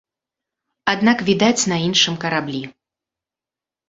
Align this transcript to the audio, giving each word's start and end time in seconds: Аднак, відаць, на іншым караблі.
Аднак, 0.93 1.17
відаць, 1.27 1.65
на 1.71 1.77
іншым 1.87 2.15
караблі. 2.23 2.63